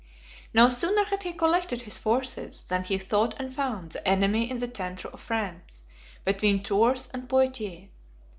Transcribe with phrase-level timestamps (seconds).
[0.51, 4.57] No sooner had he collected his forces, than he sought and found the enemy in
[4.57, 5.83] the centre of France,
[6.25, 7.89] between Tours and Poitiers.